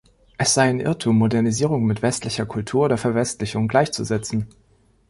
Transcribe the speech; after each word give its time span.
Es 0.39 0.55
sei 0.55 0.67
ein 0.67 0.79
Irrtum, 0.79 1.15
Modernisierung 1.19 1.85
mit 1.85 2.01
westlicher 2.01 2.47
Kultur 2.47 2.85
oder 2.85 2.97
Verwestlichung 2.97 3.67
gleichzusetzen. 3.67 4.47